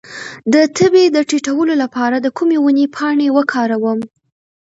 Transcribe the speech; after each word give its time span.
د 0.53 0.55
تبې 0.77 1.05
د 1.15 1.17
ټیټولو 1.29 1.73
لپاره 1.83 2.15
د 2.19 2.27
کومې 2.37 2.57
ونې 2.63 2.85
پاڼې 2.95 3.27
وکاروم؟ 3.37 3.99